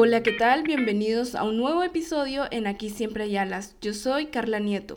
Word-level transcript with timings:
Hola, 0.00 0.22
¿qué 0.22 0.30
tal? 0.30 0.62
Bienvenidos 0.62 1.34
a 1.34 1.42
un 1.42 1.56
nuevo 1.56 1.82
episodio 1.82 2.44
en 2.52 2.68
Aquí 2.68 2.88
Siempre 2.88 3.24
hay 3.24 3.36
alas. 3.36 3.74
Yo 3.80 3.92
soy 3.92 4.26
Carla 4.26 4.60
Nieto. 4.60 4.94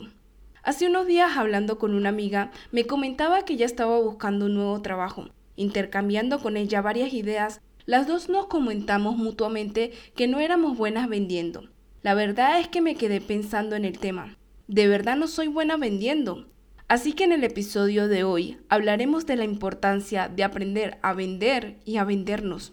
Hace 0.62 0.86
unos 0.86 1.08
días 1.08 1.36
hablando 1.36 1.76
con 1.76 1.96
una 1.96 2.10
amiga, 2.10 2.52
me 2.70 2.86
comentaba 2.86 3.44
que 3.44 3.56
ya 3.56 3.66
estaba 3.66 3.98
buscando 3.98 4.46
un 4.46 4.54
nuevo 4.54 4.80
trabajo. 4.80 5.30
Intercambiando 5.56 6.38
con 6.38 6.56
ella 6.56 6.82
varias 6.82 7.12
ideas, 7.14 7.60
las 7.84 8.06
dos 8.06 8.28
nos 8.28 8.46
comentamos 8.46 9.16
mutuamente 9.16 9.90
que 10.14 10.28
no 10.28 10.38
éramos 10.38 10.78
buenas 10.78 11.08
vendiendo. 11.08 11.68
La 12.02 12.14
verdad 12.14 12.60
es 12.60 12.68
que 12.68 12.80
me 12.80 12.94
quedé 12.94 13.20
pensando 13.20 13.74
en 13.74 13.84
el 13.84 13.98
tema. 13.98 14.38
De 14.68 14.86
verdad 14.86 15.16
no 15.16 15.26
soy 15.26 15.48
buena 15.48 15.76
vendiendo. 15.76 16.46
Así 16.86 17.12
que 17.12 17.24
en 17.24 17.32
el 17.32 17.42
episodio 17.42 18.06
de 18.06 18.22
hoy 18.22 18.58
hablaremos 18.68 19.26
de 19.26 19.34
la 19.34 19.44
importancia 19.46 20.28
de 20.28 20.44
aprender 20.44 20.98
a 21.02 21.12
vender 21.12 21.80
y 21.84 21.96
a 21.96 22.04
vendernos. 22.04 22.72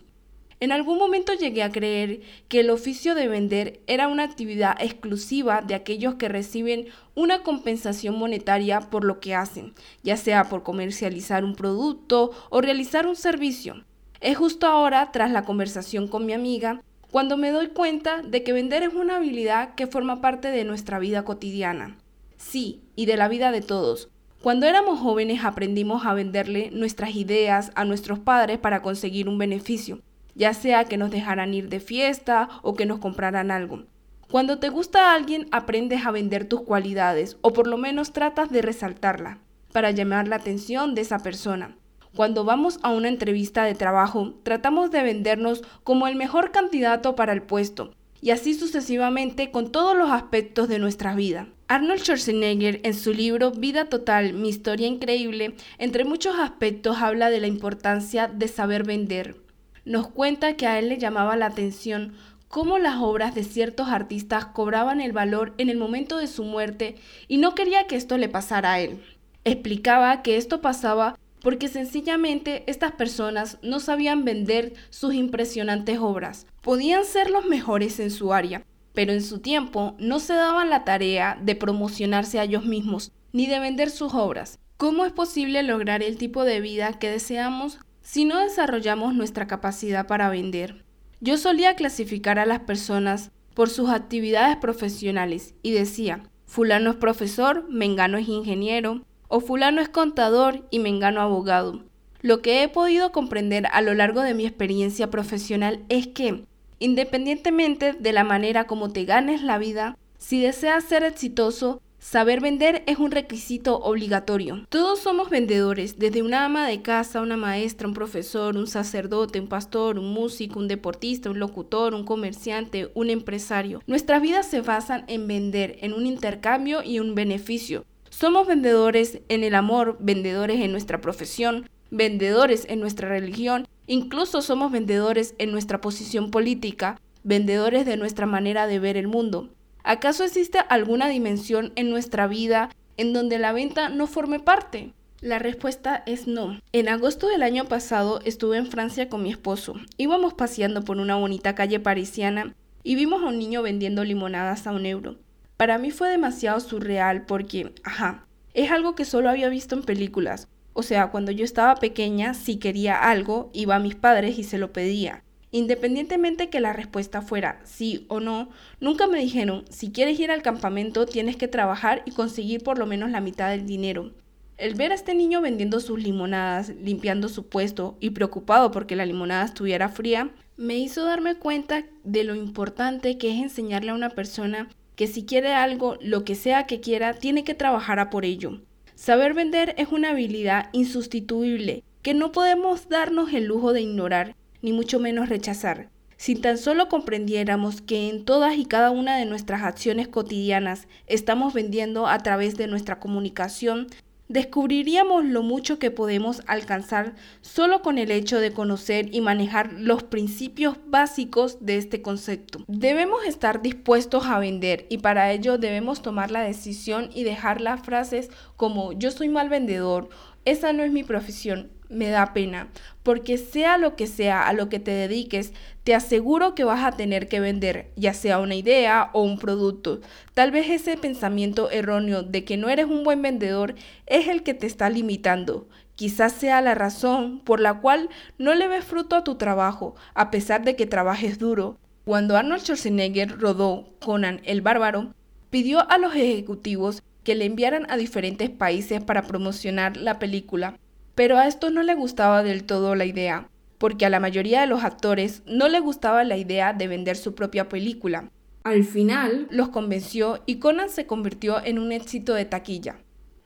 En 0.61 0.73
algún 0.73 0.97
momento 0.97 1.33
llegué 1.33 1.63
a 1.63 1.71
creer 1.71 2.19
que 2.49 2.59
el 2.59 2.69
oficio 2.69 3.15
de 3.15 3.29
vender 3.29 3.79
era 3.87 4.09
una 4.09 4.23
actividad 4.23 4.75
exclusiva 4.81 5.61
de 5.61 5.73
aquellos 5.73 6.15
que 6.15 6.27
reciben 6.27 6.87
una 7.15 7.43
compensación 7.43 8.17
monetaria 8.17 8.81
por 8.81 9.05
lo 9.05 9.21
que 9.21 9.35
hacen, 9.35 9.73
ya 10.03 10.17
sea 10.17 10.49
por 10.49 10.63
comercializar 10.63 11.45
un 11.45 11.55
producto 11.55 12.31
o 12.49 12.59
realizar 12.59 13.07
un 13.07 13.15
servicio. 13.15 13.85
Es 14.19 14.37
justo 14.37 14.67
ahora, 14.67 15.13
tras 15.13 15.31
la 15.31 15.45
conversación 15.45 16.09
con 16.09 16.25
mi 16.25 16.33
amiga, 16.33 16.83
cuando 17.09 17.37
me 17.37 17.51
doy 17.51 17.67
cuenta 17.67 18.21
de 18.21 18.43
que 18.43 18.51
vender 18.51 18.83
es 18.83 18.93
una 18.93 19.15
habilidad 19.15 19.75
que 19.75 19.87
forma 19.87 20.19
parte 20.19 20.49
de 20.49 20.65
nuestra 20.65 20.99
vida 20.99 21.23
cotidiana. 21.23 21.97
Sí, 22.35 22.81
y 22.97 23.05
de 23.05 23.15
la 23.15 23.29
vida 23.29 23.53
de 23.53 23.61
todos. 23.61 24.09
Cuando 24.41 24.65
éramos 24.65 24.99
jóvenes 24.99 25.45
aprendimos 25.45 26.05
a 26.05 26.13
venderle 26.13 26.69
nuestras 26.71 27.15
ideas 27.15 27.71
a 27.75 27.85
nuestros 27.85 28.19
padres 28.19 28.57
para 28.57 28.81
conseguir 28.81 29.29
un 29.29 29.37
beneficio 29.37 30.01
ya 30.35 30.53
sea 30.53 30.85
que 30.85 30.97
nos 30.97 31.11
dejaran 31.11 31.53
ir 31.53 31.69
de 31.69 31.79
fiesta 31.79 32.49
o 32.61 32.75
que 32.75 32.85
nos 32.85 32.99
compraran 32.99 33.51
algo. 33.51 33.83
Cuando 34.31 34.59
te 34.59 34.69
gusta 34.69 35.09
a 35.09 35.15
alguien, 35.15 35.47
aprendes 35.51 36.05
a 36.05 36.11
vender 36.11 36.45
tus 36.45 36.61
cualidades 36.61 37.37
o 37.41 37.51
por 37.51 37.65
lo 37.65 37.77
menos 37.77 38.13
tratas 38.13 38.51
de 38.51 38.61
resaltarla 38.61 39.39
para 39.71 39.91
llamar 39.91 40.27
la 40.27 40.35
atención 40.35 40.93
de 40.93 41.01
esa 41.01 41.19
persona. 41.19 41.75
Cuando 42.15 42.43
vamos 42.43 42.79
a 42.83 42.91
una 42.91 43.07
entrevista 43.07 43.63
de 43.63 43.75
trabajo, 43.75 44.35
tratamos 44.43 44.91
de 44.91 45.03
vendernos 45.03 45.63
como 45.83 46.07
el 46.07 46.15
mejor 46.15 46.51
candidato 46.51 47.15
para 47.15 47.33
el 47.33 47.41
puesto, 47.41 47.91
y 48.21 48.31
así 48.31 48.53
sucesivamente 48.53 49.51
con 49.51 49.71
todos 49.71 49.95
los 49.95 50.09
aspectos 50.09 50.67
de 50.67 50.79
nuestra 50.79 51.15
vida. 51.15 51.47
Arnold 51.67 52.01
Schwarzenegger 52.01 52.81
en 52.83 52.93
su 52.93 53.13
libro 53.13 53.51
Vida 53.51 53.85
Total, 53.85 54.33
mi 54.33 54.49
historia 54.49 54.87
increíble, 54.87 55.55
entre 55.77 56.03
muchos 56.03 56.37
aspectos 56.37 56.97
habla 56.97 57.29
de 57.29 57.39
la 57.39 57.47
importancia 57.47 58.27
de 58.27 58.47
saber 58.47 58.83
vender 58.83 59.48
nos 59.89 60.07
cuenta 60.07 60.55
que 60.55 60.67
a 60.67 60.77
él 60.77 60.87
le 60.87 60.99
llamaba 60.99 61.35
la 61.35 61.47
atención 61.47 62.13
cómo 62.47 62.77
las 62.77 62.97
obras 62.97 63.33
de 63.33 63.43
ciertos 63.43 63.87
artistas 63.87 64.45
cobraban 64.45 65.01
el 65.01 65.13
valor 65.13 65.55
en 65.57 65.67
el 65.67 65.77
momento 65.79 66.17
de 66.17 66.27
su 66.27 66.43
muerte 66.43 66.95
y 67.27 67.37
no 67.37 67.55
quería 67.55 67.87
que 67.87 67.95
esto 67.95 68.19
le 68.19 68.29
pasara 68.29 68.73
a 68.73 68.79
él. 68.81 69.01
Explicaba 69.45 70.21
que 70.21 70.37
esto 70.37 70.61
pasaba 70.61 71.17
porque 71.41 71.69
sencillamente 71.69 72.65
estas 72.67 72.91
personas 72.91 73.57
no 73.63 73.79
sabían 73.79 74.25
vender 74.25 74.73
sus 74.91 75.15
impresionantes 75.15 75.97
obras. 75.97 76.45
Podían 76.61 77.03
ser 77.03 77.31
los 77.31 77.45
mejores 77.45 77.99
en 77.99 78.11
su 78.11 78.31
área, 78.31 78.63
pero 78.93 79.11
en 79.11 79.23
su 79.23 79.39
tiempo 79.39 79.95
no 79.97 80.19
se 80.19 80.33
daban 80.33 80.69
la 80.69 80.83
tarea 80.83 81.35
de 81.41 81.55
promocionarse 81.55 82.39
a 82.39 82.43
ellos 82.43 82.63
mismos 82.63 83.11
ni 83.33 83.47
de 83.47 83.59
vender 83.59 83.89
sus 83.89 84.13
obras. 84.13 84.59
¿Cómo 84.77 85.03
es 85.05 85.11
posible 85.11 85.63
lograr 85.63 86.03
el 86.03 86.17
tipo 86.17 86.43
de 86.43 86.61
vida 86.61 86.99
que 86.99 87.09
deseamos 87.09 87.79
si 88.01 88.25
no 88.25 88.39
desarrollamos 88.39 89.13
nuestra 89.13 89.47
capacidad 89.47 90.07
para 90.07 90.29
vender. 90.29 90.83
Yo 91.21 91.37
solía 91.37 91.75
clasificar 91.75 92.39
a 92.39 92.45
las 92.45 92.61
personas 92.61 93.31
por 93.53 93.69
sus 93.69 93.89
actividades 93.89 94.57
profesionales 94.57 95.53
y 95.61 95.71
decía, 95.71 96.23
fulano 96.45 96.91
es 96.91 96.95
profesor, 96.95 97.65
mengano 97.69 98.17
es 98.17 98.27
ingeniero, 98.27 99.03
o 99.27 99.41
fulano 99.41 99.81
es 99.81 99.89
contador 99.89 100.65
y 100.71 100.79
mengano 100.79 101.21
abogado. 101.21 101.83
Lo 102.21 102.41
que 102.41 102.63
he 102.63 102.67
podido 102.67 103.11
comprender 103.11 103.67
a 103.71 103.81
lo 103.81 103.93
largo 103.93 104.21
de 104.21 104.33
mi 104.33 104.45
experiencia 104.45 105.09
profesional 105.09 105.85
es 105.89 106.07
que, 106.07 106.45
independientemente 106.79 107.93
de 107.93 108.13
la 108.13 108.23
manera 108.23 108.65
como 108.65 108.89
te 108.89 109.05
ganes 109.05 109.41
la 109.41 109.57
vida, 109.57 109.97
si 110.17 110.41
deseas 110.41 110.83
ser 110.83 111.03
exitoso, 111.03 111.81
Saber 111.99 112.39
vender 112.39 112.81
es 112.87 112.97
un 112.97 113.11
requisito 113.11 113.77
obligatorio. 113.79 114.65
Todos 114.69 114.99
somos 114.99 115.29
vendedores, 115.29 115.99
desde 115.99 116.23
una 116.23 116.45
ama 116.45 116.65
de 116.65 116.81
casa, 116.81 117.21
una 117.21 117.35
maestra, 117.35 117.89
un 117.89 117.93
profesor, 117.93 118.55
un 118.55 118.67
sacerdote, 118.67 119.39
un 119.39 119.47
pastor, 119.47 119.99
un 119.99 120.13
músico, 120.13 120.59
un 120.59 120.69
deportista, 120.69 121.29
un 121.29 121.39
locutor, 121.39 121.93
un 121.93 122.05
comerciante, 122.05 122.89
un 122.95 123.09
empresario. 123.09 123.83
Nuestras 123.85 124.21
vidas 124.21 124.49
se 124.49 124.61
basan 124.61 125.03
en 125.07 125.27
vender, 125.27 125.77
en 125.81 125.93
un 125.93 126.07
intercambio 126.07 126.81
y 126.83 126.99
un 126.99 127.15
beneficio. 127.15 127.85
Somos 128.09 128.47
vendedores 128.47 129.19
en 129.27 129.43
el 129.43 129.53
amor, 129.53 129.97
vendedores 129.99 130.61
en 130.61 130.71
nuestra 130.71 131.01
profesión, 131.01 131.69
vendedores 131.91 132.65
en 132.69 132.79
nuestra 132.79 133.09
religión, 133.09 133.67
incluso 133.87 134.41
somos 134.41 134.71
vendedores 134.71 135.35
en 135.37 135.51
nuestra 135.51 135.81
posición 135.81 136.31
política, 136.31 136.99
vendedores 137.23 137.85
de 137.85 137.97
nuestra 137.97 138.25
manera 138.25 138.67
de 138.67 138.79
ver 138.79 138.95
el 138.95 139.09
mundo. 139.09 139.49
¿Acaso 139.89 140.23
existe 140.23 140.59
alguna 140.69 141.09
dimensión 141.09 141.73
en 141.75 141.89
nuestra 141.89 142.27
vida 142.27 142.69
en 142.97 143.11
donde 143.11 143.39
la 143.39 143.53
venta 143.53 143.89
no 143.89 144.05
forme 144.05 144.39
parte? 144.39 144.93
La 145.19 145.39
respuesta 145.39 146.03
es 146.05 146.27
no. 146.27 146.59
En 146.73 146.89
agosto 146.89 147.27
del 147.27 147.41
año 147.41 147.65
pasado 147.65 148.21
estuve 148.23 148.57
en 148.57 148.67
Francia 148.67 149.09
con 149.09 149.23
mi 149.23 149.31
esposo. 149.31 149.73
Íbamos 149.97 150.35
paseando 150.35 150.83
por 150.83 150.97
una 150.97 151.15
bonita 151.15 151.55
calle 151.55 151.79
parisiana 151.79 152.53
y 152.83 152.93
vimos 152.93 153.23
a 153.23 153.29
un 153.29 153.39
niño 153.39 153.63
vendiendo 153.63 154.03
limonadas 154.03 154.67
a 154.67 154.73
un 154.73 154.85
euro. 154.85 155.15
Para 155.57 155.79
mí 155.79 155.89
fue 155.89 156.09
demasiado 156.09 156.59
surreal 156.59 157.25
porque, 157.25 157.73
ajá, 157.83 158.27
es 158.53 158.69
algo 158.69 158.93
que 158.93 159.05
solo 159.05 159.27
había 159.27 159.49
visto 159.49 159.73
en 159.73 159.81
películas. 159.81 160.47
O 160.73 160.83
sea, 160.83 161.09
cuando 161.09 161.31
yo 161.31 161.43
estaba 161.43 161.73
pequeña, 161.77 162.35
si 162.35 162.57
quería 162.57 163.09
algo, 163.09 163.49
iba 163.53 163.77
a 163.77 163.79
mis 163.79 163.95
padres 163.95 164.37
y 164.37 164.43
se 164.43 164.59
lo 164.59 164.71
pedía. 164.71 165.23
Independientemente 165.51 166.49
que 166.49 166.59
la 166.59 166.73
respuesta 166.73 167.21
fuera 167.21 167.59
sí 167.63 168.05
o 168.07 168.19
no, 168.19 168.49
nunca 168.79 169.07
me 169.07 169.19
dijeron, 169.19 169.65
si 169.69 169.91
quieres 169.91 170.19
ir 170.19 170.29
al 170.29 170.43
campamento 170.43 171.05
tienes 171.07 171.37
que 171.37 171.47
trabajar 171.47 172.03
y 172.05 172.11
conseguir 172.11 172.63
por 172.63 172.77
lo 172.77 172.85
menos 172.85 173.09
la 173.09 173.21
mitad 173.21 173.49
del 173.49 173.65
dinero. 173.65 174.11
El 174.57 174.75
ver 174.75 174.91
a 174.91 174.95
este 174.95 175.15
niño 175.15 175.41
vendiendo 175.41 175.79
sus 175.79 176.03
limonadas, 176.03 176.69
limpiando 176.69 177.29
su 177.29 177.47
puesto 177.47 177.97
y 177.99 178.11
preocupado 178.11 178.71
porque 178.71 178.95
la 178.95 179.05
limonada 179.05 179.45
estuviera 179.45 179.89
fría, 179.89 180.31
me 180.57 180.77
hizo 180.77 181.05
darme 181.05 181.35
cuenta 181.35 181.85
de 182.03 182.25
lo 182.25 182.35
importante 182.35 183.17
que 183.17 183.31
es 183.31 183.41
enseñarle 183.41 183.91
a 183.91 183.95
una 183.95 184.09
persona 184.09 184.69
que 184.95 185.07
si 185.07 185.25
quiere 185.25 185.53
algo, 185.53 185.97
lo 186.01 186.25
que 186.25 186.35
sea 186.35 186.67
que 186.67 186.81
quiera, 186.81 187.13
tiene 187.13 187.45
que 187.45 187.53
trabajar 187.53 187.99
a 187.99 188.09
por 188.09 188.25
ello. 188.25 188.59
Saber 188.95 189.33
vender 189.33 189.73
es 189.77 189.87
una 189.93 190.09
habilidad 190.09 190.67
insustituible 190.73 191.83
que 192.01 192.13
no 192.13 192.33
podemos 192.33 192.89
darnos 192.89 193.31
el 193.33 193.45
lujo 193.45 193.71
de 193.71 193.81
ignorar 193.81 194.35
ni 194.61 194.73
mucho 194.73 194.99
menos 194.99 195.29
rechazar. 195.29 195.89
Si 196.17 196.35
tan 196.35 196.57
solo 196.57 196.89
comprendiéramos 196.89 197.81
que 197.81 198.09
en 198.09 198.25
todas 198.25 198.57
y 198.57 198.65
cada 198.65 198.91
una 198.91 199.17
de 199.17 199.25
nuestras 199.25 199.63
acciones 199.63 200.09
cotidianas 200.09 200.87
estamos 201.07 201.53
vendiendo 201.53 202.07
a 202.07 202.17
través 202.17 202.57
de 202.57 202.67
nuestra 202.67 202.99
comunicación, 202.99 203.87
descubriríamos 204.27 205.25
lo 205.25 205.43
mucho 205.43 205.79
que 205.79 205.91
podemos 205.91 206.43
alcanzar 206.45 207.15
solo 207.41 207.81
con 207.81 207.97
el 207.97 208.11
hecho 208.11 208.39
de 208.39 208.51
conocer 208.51 209.13
y 209.15 209.21
manejar 209.21 209.73
los 209.73 210.03
principios 210.03 210.77
básicos 210.85 211.65
de 211.65 211.77
este 211.77 212.01
concepto. 212.01 212.63
Debemos 212.67 213.25
estar 213.25 213.61
dispuestos 213.61 214.25
a 214.25 214.39
vender 214.39 214.85
y 214.89 214.99
para 214.99 215.31
ello 215.31 215.57
debemos 215.57 216.01
tomar 216.01 216.31
la 216.31 216.41
decisión 216.41 217.09
y 217.13 217.23
dejar 217.23 217.59
las 217.59 217.81
frases 217.81 218.29
como 218.55 218.93
yo 218.93 219.09
soy 219.09 219.29
mal 219.29 219.49
vendedor, 219.49 220.09
esa 220.45 220.73
no 220.73 220.83
es 220.83 220.91
mi 220.91 221.03
profesión, 221.03 221.71
me 221.89 222.09
da 222.09 222.33
pena, 222.33 222.69
porque 223.03 223.37
sea 223.37 223.77
lo 223.77 223.95
que 223.95 224.07
sea 224.07 224.47
a 224.47 224.53
lo 224.53 224.69
que 224.69 224.79
te 224.79 224.91
dediques, 224.91 225.53
te 225.83 225.95
aseguro 225.95 226.53
que 226.55 226.63
vas 226.63 226.83
a 226.83 226.95
tener 226.95 227.27
que 227.27 227.39
vender, 227.39 227.91
ya 227.95 228.13
sea 228.13 228.39
una 228.39 228.55
idea 228.55 229.09
o 229.13 229.23
un 229.23 229.39
producto. 229.39 229.99
Tal 230.33 230.51
vez 230.51 230.69
ese 230.69 230.97
pensamiento 230.97 231.71
erróneo 231.71 232.23
de 232.23 232.45
que 232.45 232.57
no 232.57 232.69
eres 232.69 232.85
un 232.85 233.03
buen 233.03 233.21
vendedor 233.21 233.75
es 234.05 234.27
el 234.27 234.43
que 234.43 234.53
te 234.53 234.67
está 234.67 234.89
limitando. 234.89 235.67
Quizás 235.95 236.31
sea 236.31 236.61
la 236.61 236.75
razón 236.75 237.39
por 237.39 237.59
la 237.59 237.81
cual 237.81 238.09
no 238.37 238.53
le 238.53 238.67
ves 238.67 238.85
fruto 238.85 239.15
a 239.15 239.23
tu 239.23 239.35
trabajo, 239.35 239.95
a 240.13 240.31
pesar 240.31 240.63
de 240.63 240.75
que 240.75 240.85
trabajes 240.85 241.39
duro. 241.39 241.77
Cuando 242.05 242.37
Arnold 242.37 242.61
Schwarzenegger 242.61 243.37
rodó 243.37 243.89
Conan 243.99 244.41
el 244.45 244.61
Bárbaro, 244.61 245.13
pidió 245.49 245.89
a 245.89 245.97
los 245.97 246.15
ejecutivos 246.15 247.03
que 247.23 247.35
le 247.35 247.45
enviaran 247.45 247.85
a 247.89 247.97
diferentes 247.97 248.49
países 248.49 249.03
para 249.03 249.23
promocionar 249.23 249.97
la 249.97 250.19
película 250.19 250.77
pero 251.19 251.37
a 251.37 251.47
esto 251.47 251.69
no 251.69 251.83
le 251.83 251.95
gustaba 251.95 252.43
del 252.43 252.63
todo 252.63 252.95
la 252.95 253.03
idea, 253.03 253.49
porque 253.77 254.05
a 254.05 254.09
la 254.09 254.21
mayoría 254.21 254.61
de 254.61 254.67
los 254.67 254.85
actores 254.85 255.43
no 255.45 255.67
le 255.67 255.81
gustaba 255.81 256.23
la 256.23 256.37
idea 256.37 256.71
de 256.71 256.87
vender 256.87 257.17
su 257.17 257.35
propia 257.35 257.67
película. 257.67 258.31
Al 258.63 258.85
final 258.85 259.45
los 259.51 259.67
convenció 259.67 260.41
y 260.45 260.59
Conan 260.59 260.89
se 260.89 261.07
convirtió 261.07 261.61
en 261.61 261.77
un 261.77 261.91
éxito 261.91 262.35
de 262.35 262.45
taquilla. 262.45 262.99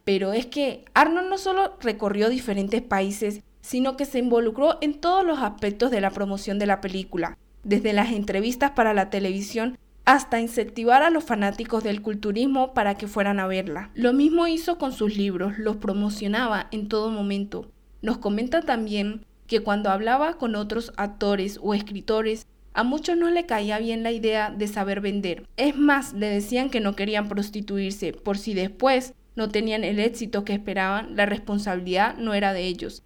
Pero 0.04 0.34
es 0.34 0.46
que 0.46 0.86
Arnold 0.94 1.31
no 1.31 1.40
solo 1.40 1.75
recorrió 1.81 2.30
diferentes 2.30 2.84
países, 2.84 3.42
sino 3.62 3.98
que 3.98 4.06
se 4.06 4.20
involucró 4.20 4.78
en 4.81 4.94
todos 4.94 5.25
los 5.25 5.40
aspectos 5.40 5.90
de 5.90 6.02
la 6.02 6.12
promoción 6.12 6.60
de 6.60 6.68
la 6.68 6.80
película. 6.80 7.40
desde 7.64 7.94
las 7.94 8.12
entrevistas 8.12 8.72
para 8.72 8.94
la 8.94 9.10
televisión 9.10 9.80
hasta 10.06 10.42
incentivar 10.42 11.02
a 11.04 11.10
los 11.10 11.24
fanáticos 11.24 11.84
del 11.84 12.02
culturismo 12.02 12.74
para 12.74 12.96
que 12.96 13.08
fueran 13.08 13.40
a 13.40 13.48
verla. 13.48 13.90
Lo 13.94 14.14
mismo 14.14 14.48
hizo 14.48 14.78
con 14.78 14.92
sus 14.92 15.16
libros, 15.16 15.58
los 15.58 15.78
promocionaba 15.78 16.68
en 16.72 16.88
todo 16.88 17.10
momento. 17.10 17.72
Nos 18.02 18.18
comenta 18.18 18.62
también 18.62 19.26
que 19.48 19.62
cuando 19.62 19.90
hablaba 19.90 20.38
con 20.38 20.56
otros 20.56 20.92
actores 20.98 21.60
o 21.62 21.74
escritores, 21.74 22.48
a 22.74 22.84
muchos 22.84 23.16
no 23.18 23.30
le 23.30 23.46
caía 23.46 23.78
bien 23.80 24.04
la 24.04 24.12
idea 24.12 24.50
de 24.50 24.68
saber 24.68 25.00
vender. 25.00 25.48
Es 25.58 25.78
más, 25.78 26.14
le 26.14 26.28
decían 26.28 26.70
que 26.70 26.80
no 26.80 26.96
querían 26.96 27.30
prostituirse, 27.30 28.14
por 28.14 28.38
si 28.38 28.54
después 28.54 29.14
no 29.36 29.50
tenían 29.50 29.84
el 29.84 30.00
éxito 30.00 30.44
que 30.44 30.54
esperaban, 30.54 31.16
la 31.16 31.26
responsabilidad 31.26 32.18
no 32.18 32.34
era 32.34 32.52
de 32.52 32.66
ellos. 32.66 33.04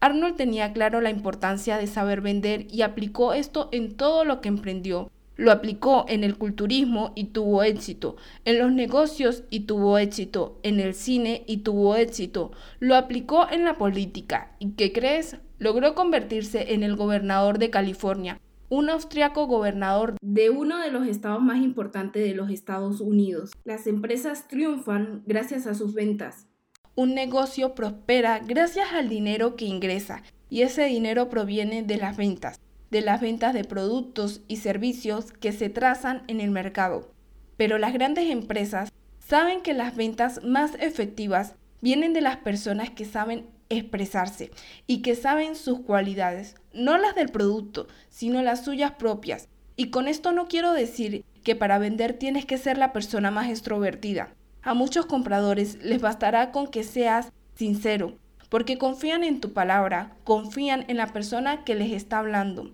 Arnold 0.00 0.36
tenía 0.36 0.72
claro 0.72 1.00
la 1.00 1.10
importancia 1.10 1.76
de 1.76 1.86
saber 1.86 2.22
vender 2.22 2.66
y 2.70 2.82
aplicó 2.82 3.34
esto 3.34 3.68
en 3.70 3.94
todo 3.94 4.24
lo 4.24 4.40
que 4.40 4.48
emprendió. 4.48 5.10
Lo 5.40 5.52
aplicó 5.52 6.04
en 6.06 6.22
el 6.22 6.36
culturismo 6.36 7.12
y 7.16 7.28
tuvo 7.28 7.62
éxito, 7.62 8.16
en 8.44 8.58
los 8.58 8.72
negocios 8.72 9.44
y 9.48 9.60
tuvo 9.60 9.96
éxito, 9.96 10.60
en 10.62 10.80
el 10.80 10.92
cine 10.92 11.44
y 11.46 11.62
tuvo 11.62 11.96
éxito, 11.96 12.50
lo 12.78 12.94
aplicó 12.94 13.50
en 13.50 13.64
la 13.64 13.78
política. 13.78 14.54
¿Y 14.58 14.72
qué 14.72 14.92
crees? 14.92 15.38
Logró 15.58 15.94
convertirse 15.94 16.74
en 16.74 16.82
el 16.82 16.94
gobernador 16.94 17.58
de 17.58 17.70
California, 17.70 18.38
un 18.68 18.90
austriaco 18.90 19.46
gobernador 19.46 20.16
de 20.20 20.50
uno 20.50 20.78
de 20.78 20.90
los 20.90 21.06
estados 21.06 21.40
más 21.40 21.62
importantes 21.62 22.22
de 22.22 22.34
los 22.34 22.50
Estados 22.50 23.00
Unidos. 23.00 23.52
Las 23.64 23.86
empresas 23.86 24.46
triunfan 24.46 25.22
gracias 25.24 25.66
a 25.66 25.74
sus 25.74 25.94
ventas. 25.94 26.48
Un 26.96 27.14
negocio 27.14 27.74
prospera 27.74 28.40
gracias 28.40 28.92
al 28.92 29.08
dinero 29.08 29.56
que 29.56 29.64
ingresa 29.64 30.22
y 30.50 30.62
ese 30.62 30.84
dinero 30.84 31.30
proviene 31.30 31.82
de 31.82 31.96
las 31.96 32.18
ventas, 32.18 32.60
de 32.90 33.00
las 33.00 33.20
ventas 33.20 33.54
de 33.54 33.64
productos 33.64 34.42
y 34.48 34.56
servicios 34.56 35.32
que 35.32 35.52
se 35.52 35.70
trazan 35.70 36.22
en 36.26 36.40
el 36.40 36.50
mercado. 36.50 37.12
Pero 37.56 37.78
las 37.78 37.92
grandes 37.92 38.30
empresas 38.30 38.92
saben 39.18 39.62
que 39.62 39.74
las 39.74 39.96
ventas 39.96 40.42
más 40.44 40.72
efectivas 40.80 41.54
vienen 41.80 42.12
de 42.12 42.20
las 42.20 42.38
personas 42.38 42.90
que 42.90 43.04
saben 43.04 43.46
expresarse 43.68 44.50
y 44.86 45.02
que 45.02 45.14
saben 45.14 45.54
sus 45.54 45.80
cualidades, 45.80 46.56
no 46.72 46.98
las 46.98 47.14
del 47.14 47.30
producto, 47.30 47.86
sino 48.08 48.42
las 48.42 48.64
suyas 48.64 48.92
propias. 48.92 49.48
Y 49.76 49.90
con 49.90 50.08
esto 50.08 50.32
no 50.32 50.48
quiero 50.48 50.72
decir 50.72 51.24
que 51.44 51.56
para 51.56 51.78
vender 51.78 52.14
tienes 52.14 52.44
que 52.44 52.58
ser 52.58 52.76
la 52.76 52.92
persona 52.92 53.30
más 53.30 53.48
extrovertida. 53.48 54.34
A 54.62 54.74
muchos 54.74 55.06
compradores 55.06 55.82
les 55.82 56.02
bastará 56.02 56.50
con 56.50 56.66
que 56.66 56.84
seas 56.84 57.32
sincero, 57.54 58.18
porque 58.50 58.76
confían 58.76 59.24
en 59.24 59.40
tu 59.40 59.52
palabra, 59.52 60.12
confían 60.24 60.84
en 60.88 60.98
la 60.98 61.06
persona 61.06 61.64
que 61.64 61.76
les 61.76 61.92
está 61.92 62.18
hablando. 62.18 62.70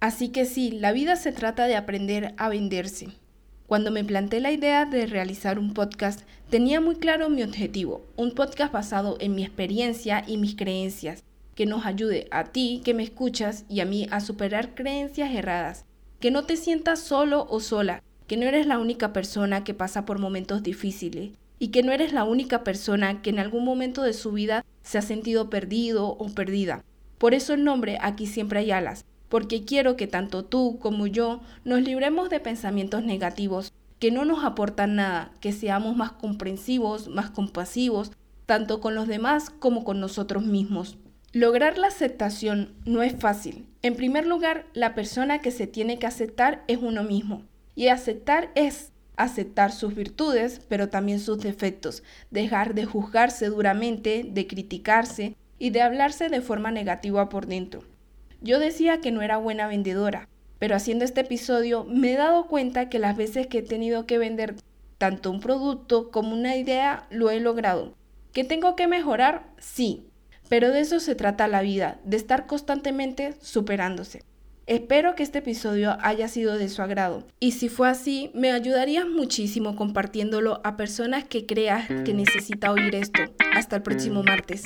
Así 0.00 0.28
que 0.28 0.46
sí, 0.46 0.70
la 0.70 0.92
vida 0.92 1.16
se 1.16 1.32
trata 1.32 1.66
de 1.66 1.76
aprender 1.76 2.32
a 2.38 2.48
venderse. 2.48 3.08
Cuando 3.66 3.90
me 3.90 4.04
planteé 4.04 4.40
la 4.40 4.52
idea 4.52 4.84
de 4.84 5.06
realizar 5.06 5.58
un 5.58 5.74
podcast, 5.74 6.20
tenía 6.48 6.80
muy 6.80 6.94
claro 6.94 7.28
mi 7.28 7.42
objetivo, 7.42 8.06
un 8.16 8.32
podcast 8.32 8.72
basado 8.72 9.16
en 9.18 9.34
mi 9.34 9.42
experiencia 9.44 10.22
y 10.24 10.36
mis 10.36 10.54
creencias, 10.54 11.24
que 11.56 11.66
nos 11.66 11.84
ayude 11.84 12.28
a 12.30 12.44
ti 12.44 12.80
que 12.84 12.94
me 12.94 13.02
escuchas 13.02 13.64
y 13.68 13.80
a 13.80 13.84
mí 13.84 14.06
a 14.12 14.20
superar 14.20 14.76
creencias 14.76 15.34
erradas, 15.34 15.84
que 16.20 16.30
no 16.30 16.44
te 16.44 16.56
sientas 16.56 17.00
solo 17.00 17.48
o 17.50 17.58
sola, 17.58 18.00
que 18.28 18.36
no 18.36 18.46
eres 18.46 18.66
la 18.66 18.78
única 18.78 19.12
persona 19.12 19.64
que 19.64 19.74
pasa 19.74 20.04
por 20.04 20.20
momentos 20.20 20.62
difíciles 20.62 21.32
y 21.58 21.68
que 21.68 21.82
no 21.82 21.92
eres 21.92 22.12
la 22.12 22.24
única 22.24 22.64
persona 22.64 23.22
que 23.22 23.30
en 23.30 23.38
algún 23.38 23.64
momento 23.64 24.02
de 24.02 24.12
su 24.12 24.32
vida 24.32 24.64
se 24.82 24.98
ha 24.98 25.02
sentido 25.02 25.50
perdido 25.50 26.08
o 26.08 26.28
perdida. 26.34 26.84
Por 27.18 27.34
eso 27.34 27.54
el 27.54 27.64
nombre 27.64 27.98
Aquí 28.00 28.26
siempre 28.26 28.60
hay 28.60 28.70
alas, 28.70 29.04
porque 29.28 29.64
quiero 29.64 29.96
que 29.96 30.06
tanto 30.06 30.44
tú 30.44 30.78
como 30.80 31.06
yo 31.06 31.40
nos 31.64 31.82
libremos 31.82 32.30
de 32.30 32.40
pensamientos 32.40 33.02
negativos 33.04 33.72
que 33.98 34.10
no 34.10 34.24
nos 34.24 34.44
aportan 34.44 34.96
nada, 34.96 35.32
que 35.40 35.52
seamos 35.52 35.96
más 35.96 36.12
comprensivos, 36.12 37.08
más 37.08 37.30
compasivos, 37.30 38.12
tanto 38.44 38.80
con 38.80 38.94
los 38.94 39.08
demás 39.08 39.50
como 39.50 39.84
con 39.84 40.00
nosotros 40.00 40.44
mismos. 40.44 40.98
Lograr 41.32 41.78
la 41.78 41.88
aceptación 41.88 42.74
no 42.84 43.02
es 43.02 43.14
fácil. 43.14 43.66
En 43.82 43.94
primer 43.94 44.26
lugar, 44.26 44.66
la 44.74 44.94
persona 44.94 45.40
que 45.40 45.50
se 45.50 45.66
tiene 45.66 45.98
que 45.98 46.06
aceptar 46.06 46.64
es 46.66 46.78
uno 46.80 47.02
mismo. 47.02 47.42
Y 47.74 47.88
aceptar 47.88 48.50
es 48.54 48.92
aceptar 49.16 49.72
sus 49.72 49.94
virtudes, 49.94 50.60
pero 50.68 50.88
también 50.88 51.20
sus 51.20 51.38
defectos, 51.38 52.02
dejar 52.30 52.74
de 52.74 52.84
juzgarse 52.84 53.46
duramente, 53.46 54.24
de 54.28 54.46
criticarse 54.46 55.36
y 55.58 55.70
de 55.70 55.82
hablarse 55.82 56.28
de 56.28 56.40
forma 56.40 56.70
negativa 56.70 57.28
por 57.28 57.46
dentro. 57.46 57.82
Yo 58.40 58.58
decía 58.58 59.00
que 59.00 59.12
no 59.12 59.22
era 59.22 59.38
buena 59.38 59.66
vendedora, 59.66 60.28
pero 60.58 60.76
haciendo 60.76 61.04
este 61.04 61.22
episodio 61.22 61.84
me 61.84 62.12
he 62.12 62.16
dado 62.16 62.46
cuenta 62.46 62.88
que 62.88 62.98
las 62.98 63.16
veces 63.16 63.46
que 63.46 63.58
he 63.58 63.62
tenido 63.62 64.06
que 64.06 64.18
vender 64.18 64.56
tanto 64.98 65.30
un 65.30 65.40
producto 65.40 66.10
como 66.10 66.32
una 66.32 66.56
idea 66.56 67.06
lo 67.10 67.30
he 67.30 67.40
logrado. 67.40 67.94
¿Que 68.32 68.44
tengo 68.44 68.76
que 68.76 68.86
mejorar? 68.86 69.46
Sí, 69.58 70.06
pero 70.48 70.70
de 70.70 70.80
eso 70.80 71.00
se 71.00 71.14
trata 71.14 71.48
la 71.48 71.62
vida, 71.62 71.98
de 72.04 72.16
estar 72.16 72.46
constantemente 72.46 73.34
superándose. 73.40 74.22
Espero 74.66 75.14
que 75.14 75.22
este 75.22 75.38
episodio 75.38 75.96
haya 76.00 76.26
sido 76.26 76.58
de 76.58 76.68
su 76.68 76.82
agrado 76.82 77.22
y 77.38 77.52
si 77.52 77.68
fue 77.68 77.88
así, 77.88 78.32
me 78.34 78.50
ayudarías 78.50 79.06
muchísimo 79.06 79.76
compartiéndolo 79.76 80.60
a 80.64 80.76
personas 80.76 81.22
que 81.22 81.46
creas 81.46 81.86
que 81.86 82.12
necesita 82.12 82.72
oír 82.72 82.96
esto. 82.96 83.20
Hasta 83.54 83.76
el 83.76 83.82
próximo 83.82 84.24
martes. 84.24 84.64